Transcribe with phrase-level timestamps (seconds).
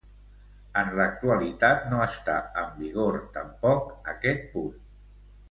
[0.79, 4.75] En l'actualitat no està en vigor tampoc aquest punt.